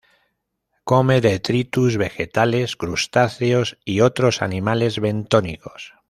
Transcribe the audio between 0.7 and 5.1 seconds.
Come detritus vegetales, crustáceos y otros animales